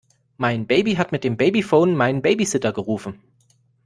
Mein 0.37 0.65
Baby 0.65 0.95
hat 0.95 1.11
mit 1.11 1.23
dem 1.23 1.37
Babyphon 1.37 1.93
meinen 1.95 2.23
Babysitter 2.23 2.73
gerufen. 2.73 3.21